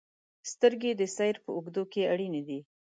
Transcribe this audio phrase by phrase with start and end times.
[0.51, 2.59] •سترګې د سیر په اوږدو کې اړینې دي.